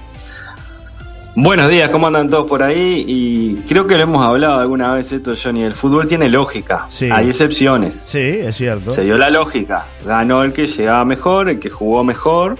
[1.34, 3.04] Buenos días, ¿cómo andan todos por ahí?
[3.06, 5.64] Y creo que lo hemos hablado alguna vez esto, Johnny.
[5.64, 6.86] El fútbol tiene lógica.
[6.88, 7.10] Sí.
[7.12, 8.04] Hay excepciones.
[8.06, 8.92] Sí, es cierto.
[8.92, 9.86] Se dio la lógica.
[10.06, 12.56] Ganó el que llegaba mejor, el que jugó mejor,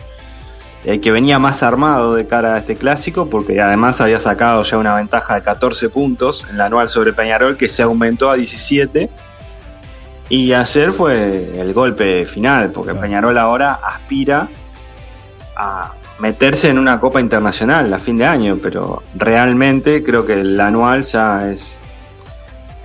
[0.87, 4.79] el que venía más armado de cara a este clásico, porque además había sacado ya
[4.79, 9.11] una ventaja de 14 puntos en la anual sobre Peñarol, que se aumentó a 17.
[10.29, 12.95] Y ayer fue el golpe final, porque.
[12.95, 14.49] Peñarol ahora aspira
[15.57, 20.61] a meterse en una Copa Internacional a fin de año, pero realmente creo que el
[20.61, 21.81] anual ya es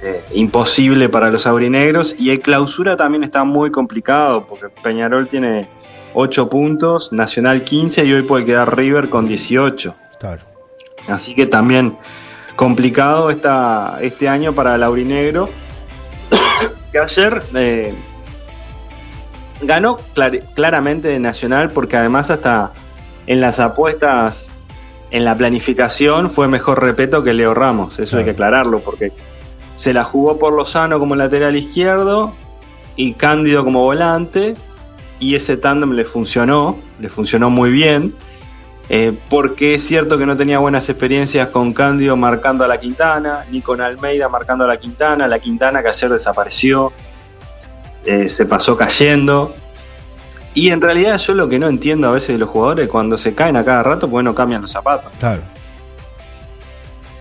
[0.02, 5.70] eh, imposible para los aurinegros y el clausura también está muy complicado porque Peñarol tiene
[6.14, 9.96] 8 puntos, Nacional 15 y hoy puede quedar River con 18.
[10.20, 10.42] Claro.
[11.08, 11.98] Así que también
[12.56, 15.50] complicado este año para el aurinegro.
[16.92, 17.94] que ayer eh,
[19.62, 22.72] ganó clar- claramente de Nacional porque además hasta
[23.28, 24.50] en las apuestas,
[25.12, 28.00] en la planificación fue mejor Repeto que Leo Ramos.
[28.00, 29.12] Eso hay que aclararlo porque
[29.76, 32.34] se la jugó por Lozano como lateral izquierdo
[32.96, 34.56] y Cándido como volante
[35.22, 38.14] y ese tándem le funcionó, le funcionó muy bien.
[38.90, 43.46] Eh, porque es cierto que no tenía buenas experiencias con Cándido marcando a la Quintana,
[43.50, 46.92] ni con Almeida marcando a la Quintana, la Quintana que ayer desapareció,
[48.04, 49.54] eh, se pasó cayendo.
[50.56, 53.34] Y en realidad yo lo que no entiendo a veces de los jugadores cuando se
[53.34, 55.12] caen a cada rato, pues no cambian los zapatos.
[55.20, 55.44] Claro.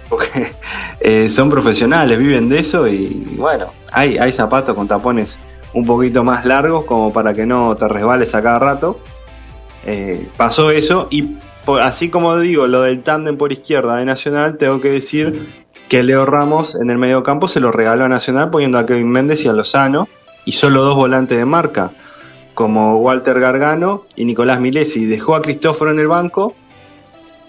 [0.08, 0.54] Porque
[1.00, 5.38] eh, son profesionales, viven de eso y bueno, hay, hay zapatos con tapones
[5.74, 8.98] un poquito más largos como para que no te resbales a cada rato.
[9.86, 14.58] Eh, pasó eso y por- así como digo lo del tándem por izquierda de Nacional,
[14.58, 15.48] tengo que decir
[15.88, 19.10] que Leo Ramos en el medio campo se lo regaló a Nacional poniendo a Kevin
[19.10, 20.08] Méndez y a Lozano
[20.44, 21.90] y solo dos volantes de marca
[22.54, 25.06] como Walter Gargano y Nicolás Milesi.
[25.06, 26.54] Dejó a Cristóforo en el banco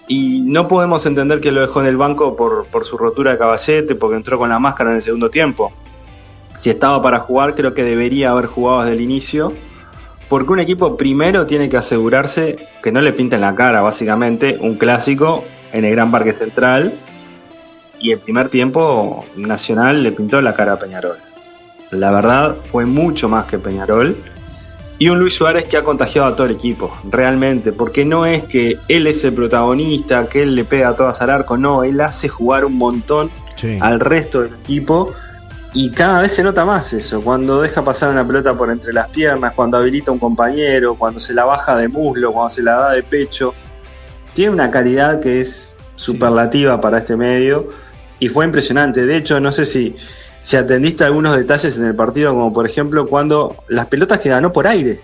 [0.08, 3.38] y no podemos entender que lo dejó en el banco por, por su rotura de
[3.38, 5.72] caballete, porque entró con la máscara en el segundo tiempo.
[6.62, 9.52] Si estaba para jugar, creo que debería haber jugado desde el inicio,
[10.30, 14.76] porque un equipo primero tiene que asegurarse que no le pinten la cara, básicamente, un
[14.76, 16.94] clásico en el Gran Parque Central,
[18.00, 21.16] y el primer tiempo Nacional le pintó la cara a Peñarol.
[21.90, 24.16] La verdad fue mucho más que Peñarol.
[25.00, 28.44] Y un Luis Suárez que ha contagiado a todo el equipo, realmente, porque no es
[28.44, 32.00] que él es el protagonista, que él le pega a todas al arco, no, él
[32.02, 33.80] hace jugar un montón Sí.
[33.82, 35.12] al resto del equipo
[35.74, 39.08] y cada vez se nota más eso, cuando deja pasar una pelota por entre las
[39.10, 42.74] piernas, cuando habilita a un compañero, cuando se la baja de muslo, cuando se la
[42.74, 43.54] da de pecho,
[44.34, 47.70] tiene una calidad que es superlativa para este medio
[48.20, 49.96] y fue impresionante, de hecho no sé si,
[50.42, 54.52] si atendiste algunos detalles en el partido, como por ejemplo cuando las pelotas que ganó
[54.52, 55.02] por aire,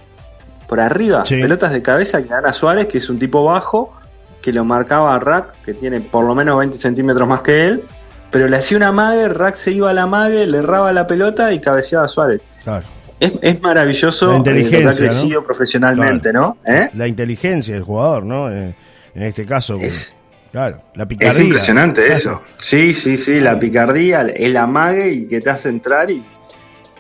[0.68, 1.42] por arriba, Sí.
[1.42, 3.94] pelotas de cabeza que gana Suárez, que es un tipo bajo,
[4.42, 7.84] que lo marcaba a Rack, que tiene por lo menos 20 centímetros más que él,
[8.32, 11.52] pero le hacía una mague, Rack se iba a la mague, le erraba la pelota
[11.54, 12.42] y cabeceaba a Suárez.
[12.64, 12.86] Claro.
[13.20, 16.58] Es, es maravilloso La eh, que ha inteligencia, crecido profesionalmente, ¿no?
[16.66, 16.90] ¿Eh?
[16.94, 18.50] La inteligencia del jugador, ¿no?
[18.52, 18.76] Eh,
[19.16, 19.78] en este caso.
[19.82, 20.16] Es-
[20.52, 20.82] claro.
[20.96, 21.40] La picardía.
[21.40, 22.16] Es impresionante Claro.
[22.16, 22.42] eso.
[22.58, 26.24] Sí, sí, sí, la picardía, el amague y que te hace entrar y,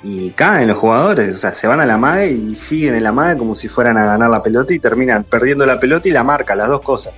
[0.04, 1.36] y caen los jugadores.
[1.36, 3.98] O sea, se van a la amague y siguen en la amague como si fueran
[3.98, 7.14] a ganar la pelota y terminan perdiendo la pelota y la marca, las dos cosas.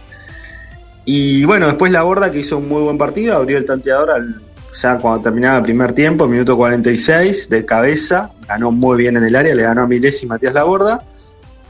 [1.06, 4.42] Y bueno, después la Borda que hizo un muy buen partido, abrió el tanteador al,
[4.82, 9.36] ya cuando terminaba el primer tiempo, minuto 46, de cabeza, ganó muy bien en el
[9.36, 11.04] área, le ganó a Miles y Matías Laborda.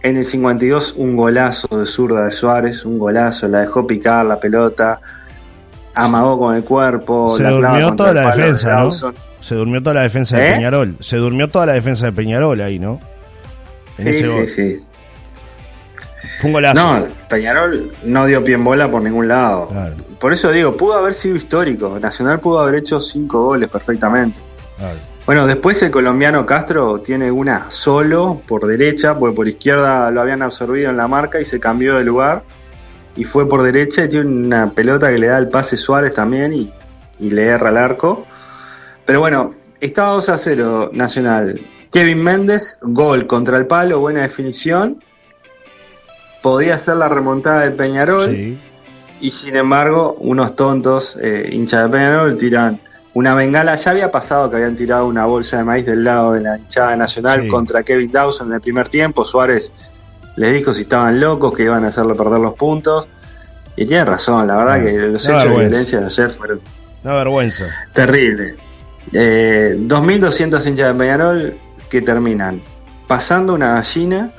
[0.02, 4.40] En el 52 un golazo de zurda de Suárez, un golazo, la dejó picar la
[4.40, 5.02] pelota,
[5.94, 8.94] amagó con el cuerpo, Se la durmió toda la de defensa, ¿no?
[9.42, 10.54] Se durmió toda la defensa de ¿Eh?
[10.54, 10.96] Peñarol.
[11.00, 13.00] Se durmió toda la defensa de Peñarol ahí, ¿no?
[13.98, 14.84] En Sí, sí, sí.
[16.40, 16.76] Fue un golazo.
[17.00, 19.68] No, Peñarol no dio pie en bola por ningún lado.
[19.68, 19.96] Claro.
[20.20, 21.98] Por eso digo, pudo haber sido histórico.
[22.00, 24.40] Nacional pudo haber hecho cinco goles perfectamente.
[24.78, 25.00] Claro.
[25.26, 30.42] Bueno, después el colombiano Castro tiene una solo por derecha, porque por izquierda lo habían
[30.42, 32.44] absorbido en la marca y se cambió de lugar.
[33.16, 36.54] Y fue por derecha y tiene una pelota que le da el pase Suárez también
[36.54, 36.72] y,
[37.20, 38.26] y le erra al arco.
[39.06, 41.62] Pero bueno, estaba 2 a 0 Nacional.
[41.92, 45.04] Kevin Méndez, gol contra el palo, buena definición.
[46.42, 48.30] Podía ser la remontada de Peñarol.
[48.30, 48.58] Sí.
[49.22, 52.80] Y sin embargo, unos tontos eh, hinchas de Peñarol tiran
[53.14, 53.76] una bengala.
[53.76, 56.96] Ya había pasado que habían tirado una bolsa de maíz del lado de la hinchada
[56.96, 57.48] nacional Sí.
[57.50, 59.26] contra Kevin Dawson en el primer tiempo.
[59.26, 59.74] Suárez
[60.38, 63.08] les dijo si estaban locos, que iban a hacerle perder los puntos.
[63.76, 66.62] Y tiene razón, la verdad Ah, que los hechos de violencia de ayer fueron
[67.04, 67.66] Una vergüenza.
[67.94, 68.56] terribles.
[69.12, 71.54] Eh, 2.200 hinchas de Peñarol
[71.90, 72.62] que terminan
[73.08, 74.32] pasando una gallina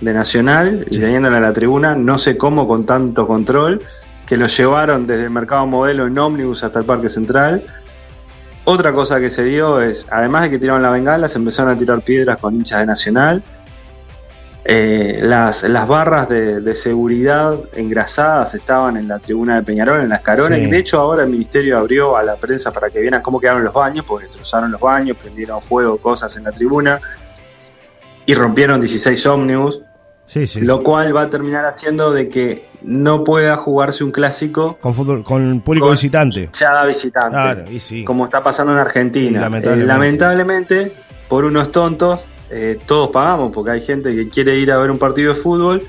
[0.00, 3.80] de Nacional y teniéndola en la tribuna, no sé cómo con tanto control,
[4.26, 7.64] que lo llevaron desde el mercado modelo en ómnibus hasta el Parque Central.
[8.64, 11.76] Otra cosa que se dio es, además de que tiraron la bengala, se empezaron a
[11.76, 13.42] tirar piedras con hinchas de Nacional.
[14.66, 20.08] Eh, las, las barras de, de seguridad engrasadas estaban en la tribuna de Peñarol, en
[20.08, 20.58] las caronas.
[20.58, 20.64] Sí.
[20.64, 23.62] y De hecho, ahora el ministerio abrió a la prensa para que vieran cómo quedaron
[23.62, 26.98] los baños, porque destrozaron los baños, prendieron fuego, cosas en la tribuna
[28.26, 29.80] y rompieron 16 ómnibus.
[30.26, 30.60] Sí, sí.
[30.62, 35.22] Lo cual va a terminar haciendo de que no pueda jugarse un clásico Con, fútbol,
[35.22, 36.40] con público Con- visitante.
[36.44, 37.30] hinchada visitante.
[37.30, 38.04] Claro, y sí.
[38.04, 39.40] Como está pasando en Argentina.
[39.40, 39.84] lamentablemente.
[39.84, 40.92] Eh, lamentablemente,
[41.28, 44.98] por unos tontos, eh, todos pagamos, porque hay gente que quiere ir a ver un
[44.98, 45.82] partido de fútbol,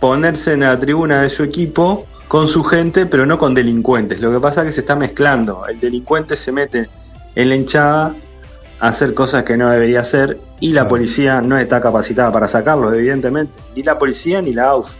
[0.00, 4.20] ponerse en la tribuna de su equipo con su gente, pero no con delincuentes.
[4.20, 5.66] Lo que pasa es que se está mezclando.
[5.66, 6.88] El delincuente se mete
[7.34, 8.14] en la hinchada
[8.80, 13.52] hacer cosas que no debería hacer y la policía no está capacitada para sacarlo, evidentemente.
[13.76, 14.90] Ni la policía ni la AUF,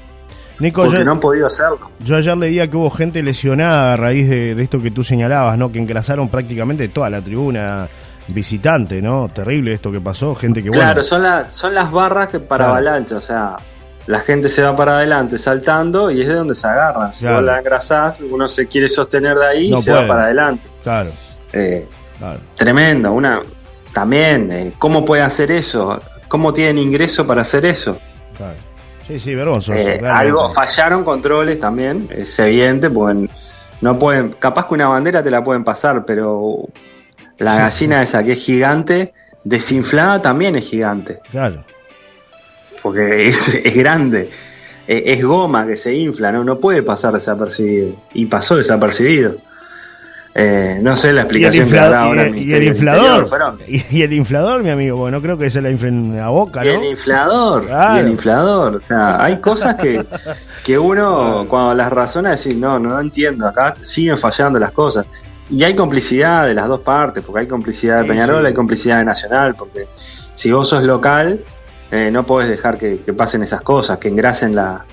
[0.60, 1.90] Nico, porque yo, no han podido hacerlo.
[2.00, 5.58] yo ayer leía que hubo gente lesionada a raíz de, de esto que tú señalabas,
[5.58, 5.70] ¿no?
[5.72, 7.88] Que engrasaron prácticamente toda la tribuna
[8.28, 9.28] visitante, ¿no?
[9.28, 10.34] Terrible esto que pasó.
[10.34, 10.82] Gente que, bueno.
[10.84, 12.72] Claro, son, las son las barras que para Claro.
[12.78, 13.56] avalancha, o sea,
[14.06, 17.12] la gente se va para adelante saltando y es de donde se agarran.
[17.12, 17.36] Si Claro.
[17.36, 20.02] vos la engrasás, uno se quiere sostener de ahí No y se puede.
[20.02, 20.68] va para adelante.
[20.82, 21.10] Claro,
[21.52, 21.86] Eh,
[22.18, 22.40] claro.
[22.54, 23.40] tremendo, una
[23.94, 25.98] también, eh, ¿cómo puede hacer eso?
[26.28, 27.98] ¿Cómo tienen ingreso para hacer eso?
[28.36, 28.56] claro.
[29.06, 29.78] Sí, sí, vergonzoso.
[29.78, 33.28] Eh, algo fallaron controles también, es evidente, porque
[33.82, 36.68] no pueden, capaz que una bandera te la pueden pasar, pero
[37.36, 37.58] la Sí.
[37.86, 39.12] gallina esa que es gigante,
[39.44, 41.20] desinflada también es gigante.
[41.30, 41.64] Claro.
[42.82, 44.28] porque es, es grande,
[44.86, 46.44] Eh, es goma que se infla, ¿no?
[46.44, 47.94] no puede pasar desapercibido.
[48.12, 49.36] Y pasó desapercibido.
[50.36, 53.28] Eh, no sé la Y explicación que da ahora y el y inflador.
[53.68, 54.96] Y, y el inflador, mi amigo.
[54.96, 56.74] Bueno, no creo que se la inflen a boca, Y ¿no?
[56.82, 57.96] el inflador, Claro.
[57.96, 58.76] y el inflador.
[58.76, 60.04] O sea, hay cosas que,
[60.64, 65.06] que uno, cuando las razona, decir, no, no entiendo, acá siguen fallando las cosas.
[65.50, 68.46] Y hay complicidad de las dos partes, porque hay complicidad de Peñarol, sí.
[68.48, 69.86] hay complicidad de Nacional, porque
[70.34, 71.40] si vos sos local,
[71.92, 74.84] eh, no podés dejar que, que pasen esas cosas, que engrasen la,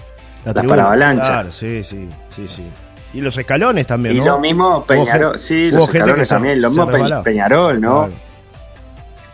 [0.45, 1.15] La la tribuna.
[1.15, 2.63] Claro, sí, sí, sí, sí.
[3.13, 4.25] Y los escalones también, Y ¿no?
[4.25, 7.21] lo mismo Peñarol, sí, los gente escalones se- también, lo mismo Pe-.
[7.23, 7.95] Peñarol, ¿no?
[8.07, 8.13] Claro.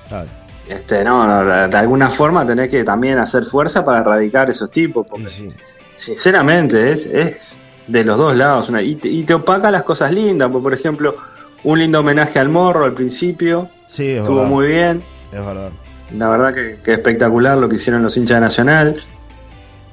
[0.10, 0.28] Claro.
[0.68, 5.06] Este, no, no, de alguna forma tenés que también hacer fuerza para erradicar esos tipos,
[5.06, 5.48] Y porque sí.
[5.96, 7.56] sinceramente es, es
[7.88, 10.74] de los dos lados, una- y, te, y te opaca las cosas lindas, porque, por
[10.74, 11.16] ejemplo,
[11.64, 14.50] un lindo homenaje al morro al principio, Sí, es estuvo verdad.
[14.50, 15.70] muy bien, Es verdad.
[16.18, 19.02] la verdad que, que espectacular lo que hicieron los hinchas de Nacional,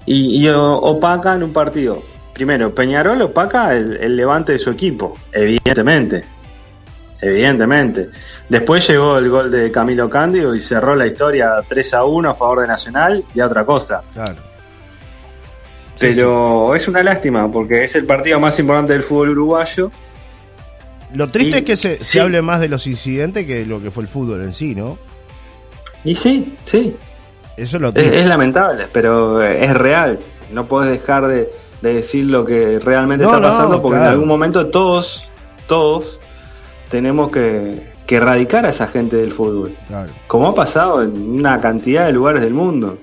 [0.06, 2.02] y, y opacan un partido.
[2.34, 6.24] Primero, Peñarol opaca el, el levante de su equipo, evidentemente.
[7.20, 8.10] Evidentemente.
[8.48, 12.34] Después llegó el gol de Camilo Cándido y cerró la historia 3 a 1 a
[12.34, 14.02] favor de Nacional y a otra costa.
[14.12, 14.34] Claro.
[15.94, 19.90] Sí, Pero es una lástima porque es el partido más importante del fútbol uruguayo.
[21.14, 23.92] Lo triste Y- es que se, hable más de los incidentes que de lo que
[23.92, 24.98] fue el fútbol en sí, ¿no?
[26.02, 26.96] Y sí, sí,
[27.56, 28.18] Eso es lo es, triste.
[28.18, 30.18] es lamentable, pero es real.
[30.52, 31.48] No puedes dejar de,
[31.84, 34.06] de decir lo que realmente No, está no, pasando porque claro.
[34.06, 35.28] en algún momento todos,
[35.68, 36.18] todos
[36.90, 39.76] tenemos que, que erradicar a esa gente del fútbol.
[39.86, 40.10] Claro.
[40.26, 42.98] como ha pasado en una cantidad de lugares del mundo.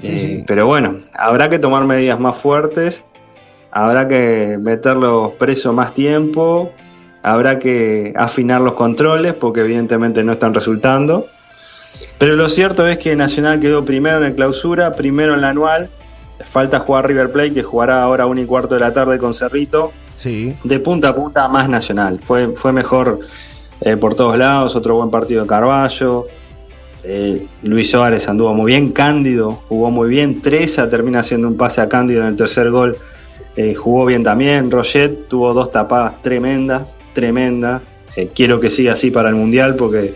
[0.00, 0.44] Sí, Eh, sí.
[0.46, 3.04] Pero bueno, habrá que tomar medidas más fuertes,
[3.70, 6.72] habrá que meterlos presos más tiempo,
[7.22, 11.26] habrá que afinar los controles porque evidentemente no están resultando.
[12.18, 15.88] Pero lo cierto es que Nacional quedó primero en el clausura, primero en la anual.
[16.50, 19.92] Falta jugar River Plate que jugará ahora a y cuarto de la tarde con Cerrito
[20.16, 20.52] Sí.
[20.62, 22.20] de punta a punta más nacional.
[22.24, 23.20] Fue, fue mejor
[23.80, 26.26] eh, por todos lados, otro buen partido de Carballo.
[27.04, 31.80] Eh, Luis Suárez anduvo muy bien, Cándido jugó muy bien, Treza termina haciendo un pase
[31.80, 32.96] a Cándido en el tercer gol,
[33.56, 37.82] eh, jugó bien también, Roget tuvo dos tapadas tremendas, tremendas,
[38.14, 40.14] Eh, quiero que siga así para el Mundial porque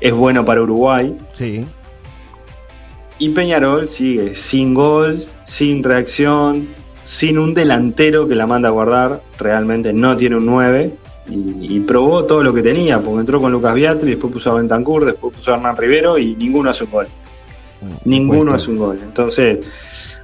[0.00, 1.16] es bueno para Uruguay.
[1.34, 1.64] Sí.
[3.18, 6.68] Y Peñarol sigue sin gol, sin reacción,
[7.04, 10.92] sin un delantero que la manda a guardar, realmente no tiene un 9
[11.30, 14.54] y, y probó todo lo que tenía, porque entró con Lucas Beatriz, después puso a
[14.54, 17.08] Bentancur, después puso a Hernán Rivero y ninguno hace un gol.
[18.04, 18.56] Ninguno Cuesta.
[18.56, 18.98] hace un gol.
[19.02, 19.66] Entonces,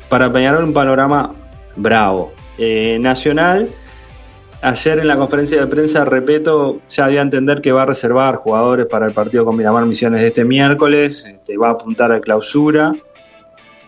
[0.08, 1.34] para Peñarol un panorama
[1.76, 2.32] bravo.
[2.58, 3.68] Eh, Nacional,
[4.64, 8.36] ayer en la conferencia de prensa, repito, ya dio a entender que va a reservar
[8.36, 12.20] jugadores para el partido con Miramar Misiones de este miércoles, este, va a apuntar a
[12.20, 12.92] clausura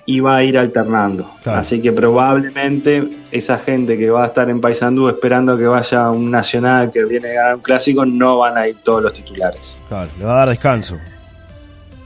[0.09, 1.29] y va a ir alternando.
[1.43, 1.59] Claro.
[1.59, 6.31] Así que probablemente esa gente que va a estar en Paysandú esperando que vaya un
[6.31, 9.77] Nacional que viene a ganar un clásico, no van a ir todos los titulares.
[9.89, 10.97] Claro, le va a dar descanso.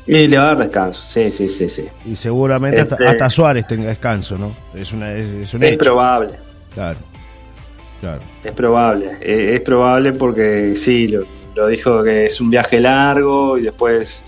[0.07, 1.85] Y le va a dar descanso, sí, sí, sí, sí.
[2.07, 4.55] Y seguramente hasta, Este- hasta Suárez tenga descanso, ¿no?
[4.75, 5.85] Es, una, es, es un Es hecho.
[5.85, 6.31] probable.
[6.75, 6.99] Claro.
[8.00, 8.21] Claro.
[8.42, 13.62] Es probable, es probable porque sí, lo, lo dijo que es un viaje largo y
[13.62, 14.23] después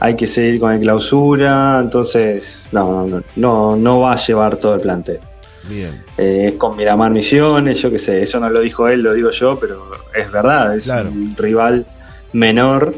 [0.00, 4.74] hay que seguir con el clausura, entonces no, no, no, no va a llevar todo
[4.74, 5.20] el plantel.
[5.68, 6.02] Bien.
[6.18, 9.30] Eh, es con Miramar Misiones, yo qué sé, eso no lo dijo él, lo digo
[9.30, 11.10] yo, pero es verdad, es Claro.
[11.10, 11.86] un rival
[12.32, 12.94] menor.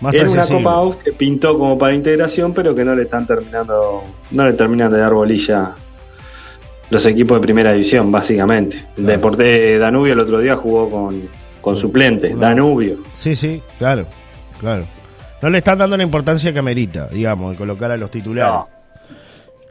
[0.00, 0.64] Más una accesible.
[0.64, 4.02] Copa AUF que pintó como para integración, pero que no le están terminando,
[4.32, 5.76] no le terminan de dar bolilla
[6.92, 8.76] los equipos de primera división, básicamente.
[8.76, 9.10] El Claro.
[9.12, 11.28] Deporte Danubio el otro día jugó con,
[11.62, 12.98] con suplentes, Danubio.
[13.14, 14.04] Sí, sí, claro.
[14.60, 14.86] Claro.
[15.40, 18.52] No le están dando la importancia que amerita, digamos, de colocar a los titulares.
[18.52, 18.68] No.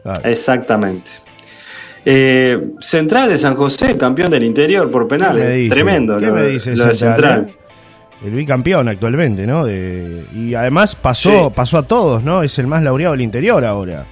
[0.04, 0.22] Claro.
[0.28, 1.12] Exactamente.
[2.04, 5.70] Eh, Central de San José, campeón del interior por ¿Qué penales.
[5.70, 6.18] Tremendo.
[6.18, 7.48] ¿Qué lo, me dice lo de Central?
[7.50, 7.56] Eh?
[8.26, 9.66] El bicampeón actualmente, ¿no?
[9.66, 11.54] De- y además pasó, Sí.
[11.56, 12.42] pasó a todos, ¿no?
[12.44, 14.06] Es el más laureado del interior ahora.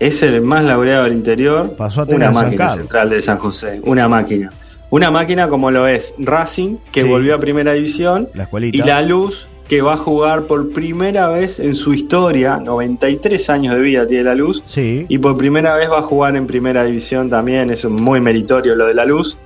[0.00, 1.74] Es el más laureado del interior.
[1.76, 3.80] Pasó a tener una San máquina central de San José.
[3.84, 4.50] Una máquina.
[4.90, 7.08] Una máquina como lo es Racing, que Sí.
[7.08, 8.28] volvió a primera división.
[8.34, 8.76] La escuelita.
[8.76, 12.58] Y La Luz, que va a jugar por primera vez en su historia.
[12.58, 14.62] 93 años de vida tiene La Luz.
[14.66, 15.06] Sí.
[15.08, 17.70] Y por primera vez va a jugar en primera división también.
[17.70, 19.36] Es muy meritorio lo de La Luz.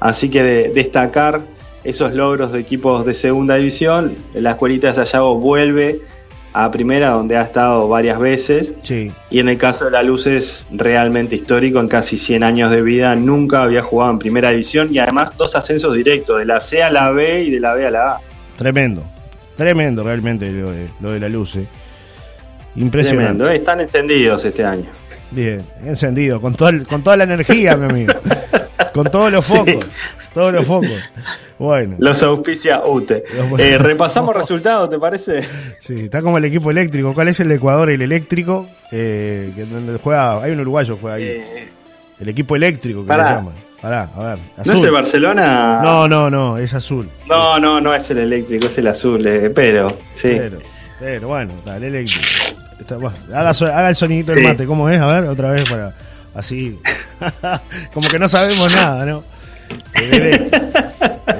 [0.00, 1.40] Así que de- destacar
[1.82, 4.14] esos logros de equipos de segunda división.
[4.34, 6.00] La escuelita de Sayago vuelve
[6.52, 8.72] a primera, donde ha estado varias veces.
[8.82, 9.12] Sí.
[9.30, 12.82] Y en el caso de La Luz es realmente histórico, en casi 100 años de
[12.82, 16.82] vida nunca había jugado en primera división y además dos ascensos directos, de la C
[16.82, 18.20] a la B y de la B a la A.
[18.56, 19.04] Tremendo.
[19.56, 21.56] Tremendo realmente lo de, lo de la luz.
[21.56, 21.66] eh.
[22.76, 23.26] Impresionante.
[23.34, 23.56] Tremendo, ¿eh?
[23.56, 24.86] están encendidos este año.
[25.30, 28.14] Bien, encendido, con, todo el- con toda la energía, mi amigo.
[28.94, 29.54] Con todos los Sí.
[29.56, 29.86] focos.
[30.34, 30.90] Todos los focos.
[31.58, 33.24] Bueno, Los auspicia UTE.
[33.34, 35.40] Los- Eh, repasamos resultados, ¿te parece?
[35.80, 37.12] sí, está como el equipo eléctrico.
[37.14, 38.68] ¿Cuál es el de Ecuador, el eléctrico?
[38.92, 41.24] Eh, que donde juega, hay un uruguayo que juega ahí.
[41.24, 41.68] Eh,
[42.20, 43.24] El equipo eléctrico que Pará.
[43.30, 43.54] le llaman.
[43.80, 44.38] Pará, a ver.
[44.56, 44.74] ¿No Azul.
[44.76, 45.80] es el Barcelona?
[45.82, 47.08] No, no, no, es azul.
[47.28, 50.28] no, no, no es el eléctrico, es el azul, eh, pero sí.
[50.36, 50.58] Pero,
[50.98, 52.24] pero bueno, dale, eléctrico.
[52.80, 54.48] Está- bueno, haga, haga el sonidito del Sí.
[54.48, 55.00] mate, ¿cómo es?
[55.00, 55.92] A ver, otra vez para.
[56.38, 56.78] Así.
[57.92, 59.24] Como que no sabemos nada, ¿no?
[59.94, 60.50] El, elé-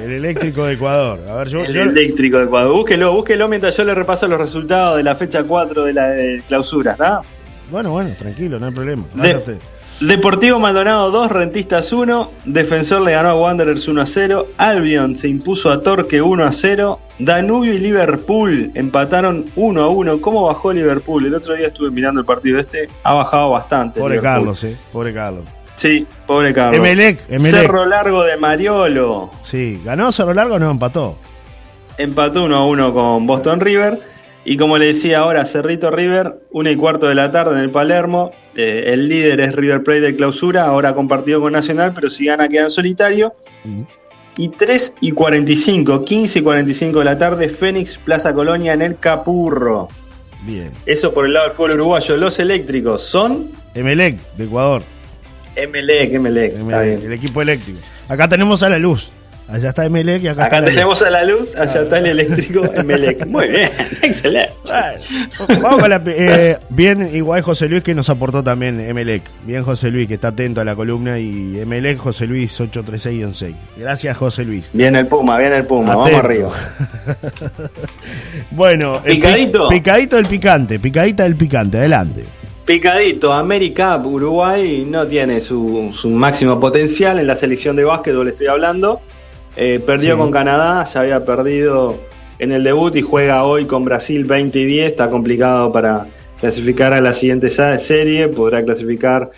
[0.03, 1.19] el eléctrico de Ecuador.
[1.29, 1.63] A ver, yo.
[1.63, 2.73] El yo- eléctrico de Ecuador.
[2.73, 6.43] Búsquelo, búsquelo mientras yo le repaso los resultados de la fecha 4 de la de
[6.47, 7.21] clausura, ¿está?
[7.71, 9.03] Bueno, bueno, tranquilo, no hay problema.
[9.15, 9.57] De-.
[9.99, 12.31] Deportivo Maldonado 2, Rentistas 1.
[12.45, 14.47] Defensor le ganó a Wanderers 1 a 0.
[14.55, 16.99] Albion se impuso a Torque 1 a 0.
[17.19, 20.21] Danubio y Liverpool empataron 1 a 1.
[20.21, 21.25] ¿Cómo bajó Liverpool?
[21.25, 22.87] El otro día estuve mirando el partido este.
[23.03, 23.99] Ha bajado bastante.
[23.99, 24.35] Pobre Liverpool.
[24.35, 24.77] Carlos, eh.
[24.93, 25.43] Pobre Carlos.
[25.75, 26.77] Sí, pobre Carlos.
[26.77, 27.61] Emelec, Emelec.
[27.61, 29.31] Cerro Largo de Mariolo.
[29.43, 31.17] Sí, ¿ganó Cerro Largo o no empató?
[31.97, 33.99] Empató 1 a 1 con Boston River.
[34.45, 37.71] Y como le decía ahora, Cerrito River, 1 y cuarto de la tarde en el
[37.71, 38.31] Palermo.
[38.55, 42.47] Eh, el líder es River Plate de clausura, ahora compartido con Nacional, pero si gana
[42.47, 43.33] queda en solitario.
[44.37, 48.97] Y 3 y 45, 15 y 45 de la tarde, Fénix Plaza Colonia en el
[48.97, 49.89] Capurro.
[50.43, 50.71] Bien.
[50.85, 52.15] Eso por el lado del fútbol uruguayo.
[52.15, 54.83] Los eléctricos son Emelec, de Ecuador.
[55.55, 56.55] Emelec, Emelec.
[56.55, 57.79] Emelec, el equipo eléctrico.
[58.07, 59.11] Acá tenemos a la luz.
[59.51, 60.73] Allá está Emelec y acá, Acá está luz.
[60.75, 63.25] tenemos a la luz, allá está el eléctrico Emelec.
[63.27, 63.71] Muy bien,
[64.03, 64.53] excelente.
[65.47, 66.01] Bueno, Vamos con la.
[66.05, 69.23] eh, bien, igual José Luis que nos aportó también Emelec.
[69.45, 71.17] Bien, José Luis que está atento a la columna.
[71.17, 73.55] Y Emelec, José Luis 83616.
[73.77, 74.69] Gracias, José Luis.
[74.73, 76.51] Bien el Puma, bien el Puma, vamos arriba.
[78.51, 79.67] Bueno, el Picadito.
[79.67, 80.79] picadito del picante.
[80.79, 81.77] Picadita del picante.
[81.77, 82.25] Adelante.
[82.65, 88.47] Picadito, América, Uruguay no tiene su, su máximo potencial en la selección de básquetbol, estoy
[88.47, 89.01] hablando.
[89.61, 90.17] Eh, perdió Sí.
[90.17, 91.97] con Canadá, ya había perdido
[92.39, 94.91] en el debut y juega hoy con Brasil 20 y 10.
[94.91, 96.07] Está complicado para
[96.39, 98.29] clasificar a la siguiente serie.
[98.29, 99.31] Podrá clasificar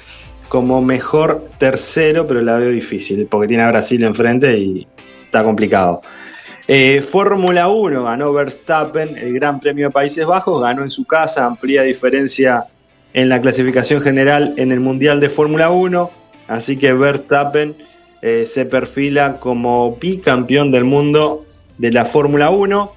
[0.48, 4.88] como mejor tercero, pero la veo difícil porque tiene a Brasil enfrente y
[5.24, 6.02] está complicado.
[6.68, 11.48] Eh, Fórmula 1 ganó Verstappen el Gran Premio de Países Bajos, ganó en su casa,
[11.48, 12.66] amplía diferencia
[13.14, 16.12] en la clasificación general en el Mundial de Fórmula 1,
[16.48, 17.76] así que Verstappen
[18.22, 21.46] eh, se perfila como bicampeón del mundo
[21.78, 22.92] de la Fórmula 1.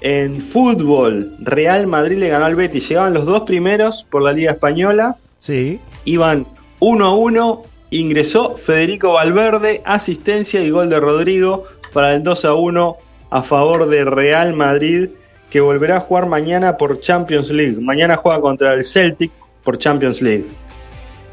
[0.00, 4.52] En fútbol, Real Madrid le ganó al Betis, llegaban los dos primeros por la Liga
[4.52, 5.78] Española, Sí.
[6.04, 6.46] iban
[6.80, 12.54] 1 a 1, ingresó Federico Valverde, asistencia y gol de Rodrigo para el 2 a
[12.54, 12.96] 1
[13.30, 15.10] a favor de Real Madrid,
[15.50, 17.76] que volverá a jugar mañana por Champions League.
[17.80, 19.30] Mañana juega contra el Celtic
[19.62, 20.46] por Champions League.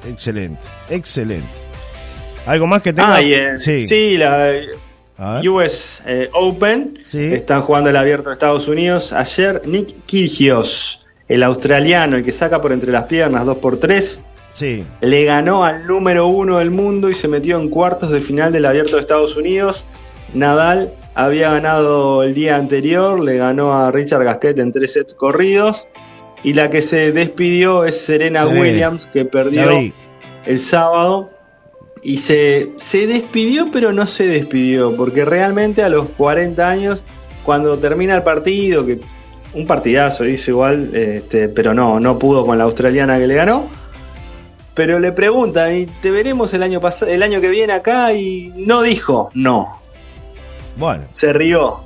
[0.07, 1.47] Excelente, excelente.
[2.49, 3.13] ¿Algo más que tenga?
[3.15, 3.87] Ah, y, eh, sí.
[3.87, 4.51] sí, la.
[5.47, 7.21] US eh, Open Sí.
[7.33, 9.13] están jugando el abierto de Estados Unidos.
[9.13, 14.19] Ayer Nick Kyrgios, el australiano, el que saca por entre las piernas 2 por 3
[14.51, 14.83] Sí.
[15.01, 18.65] le ganó al número uno del mundo y se metió en cuartos de final del
[18.65, 19.85] Abierto de Estados Unidos.
[20.33, 25.85] Nadal había ganado el día anterior, le ganó a Richard Gasquet en tres sets corridos.
[26.43, 28.47] Y la que se despidió es Serena.
[28.47, 29.69] Williams, que perdió
[30.45, 31.29] el sábado.
[32.01, 37.03] Y se, se despidió, pero no se despidió, porque realmente a los 40 años,
[37.43, 38.99] cuando termina el partido, que
[39.53, 43.67] un partidazo hizo igual, este, pero no, no pudo con la australiana que le ganó.
[44.75, 48.13] Pero le preguntan, ¿y te veremos el año el año que viene acá?
[48.13, 49.79] Y no dijo, no.
[50.77, 51.81] Bueno, Se rió.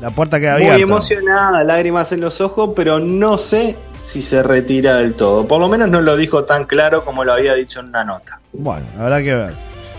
[0.00, 0.82] la puerta queda Muy abierta.
[0.82, 3.74] emocionada, lágrimas en los ojos, pero no sé
[4.04, 5.46] si se retira del todo.
[5.48, 8.40] Por lo menos no lo dijo tan claro como lo había dicho en una nota.
[8.52, 9.54] Bueno, habrá que ver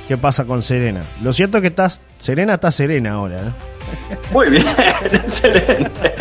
[0.07, 1.03] qué pasa con Serena.
[1.21, 3.37] Lo cierto es que estás, Serena está serena ahora.
[3.37, 4.17] ¿eh?
[4.31, 4.65] Muy bien,
[5.11, 6.15] excelente.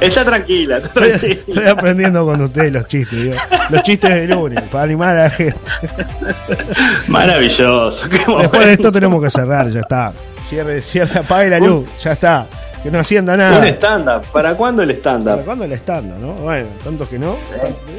[0.00, 1.34] Está tranquila, está tranquila.
[1.46, 3.36] estoy aprendiendo con ustedes los chistes, digo.
[3.70, 5.60] los chistes de lunes, para animar a la gente.
[7.08, 8.08] Maravilloso.
[8.08, 10.12] qué Después de esto tenemos que cerrar, ya está.
[10.46, 12.46] Cierre, cierre, apague la luz, ya está.
[12.82, 13.66] Que no hacienda Un nada.
[13.68, 14.26] stand-up.
[14.32, 15.44] ¿Para cuándo el ¿Para stand-up?
[15.44, 16.32] cuándo el stand no?
[16.34, 17.36] Bueno, tantos que no.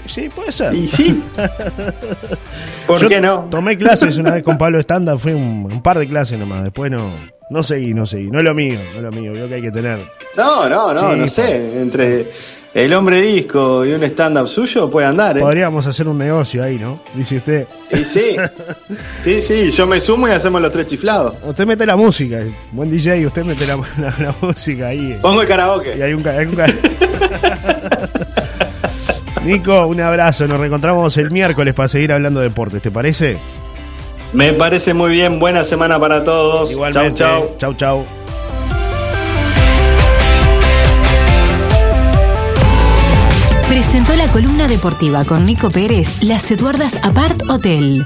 [0.07, 0.73] Sí, puede ser.
[0.73, 1.23] Y sí.
[2.87, 3.47] ¿Por Yo qué no?
[3.49, 6.63] Tomé clases una vez con Pablo Stand fue un, un par de clases nomás.
[6.63, 7.11] Después no,
[7.49, 8.29] no seguí, no seguí.
[8.31, 9.33] No es lo mío, no es lo mío.
[9.33, 9.99] Veo que hay que tener.
[10.35, 11.79] No, no, no, no sé.
[11.81, 12.27] Entre
[12.73, 15.41] el hombre disco y un stand-up suyo puede andar, ¿eh?
[15.41, 16.99] Podríamos hacer un negocio ahí, ¿no?
[17.13, 17.67] Dice usted.
[17.91, 18.35] Y sí.
[19.23, 21.35] Sí, sí, yo me sumo y hacemos los tres chiflados.
[21.45, 22.39] Usted mete la música,
[22.71, 25.17] buen DJ, usted mete la, la- la música ahí.
[25.21, 26.03] Pongo el Y karaoke.
[26.03, 26.65] hay un, ca- hay un ca-
[29.45, 30.47] Nico, un abrazo.
[30.47, 33.37] Nos reencontramos el miércoles para seguir hablando de deportes, ¿te parece?
[34.33, 35.39] Me parece muy bien.
[35.39, 36.71] Buena semana para todos.
[36.71, 37.19] Igualmente.
[37.19, 37.57] Chau, chau.
[37.57, 38.05] Chau, chau.
[43.71, 48.05] Presentó la columna deportiva con Nico Pérez, Las Eduardas Apart Hotel.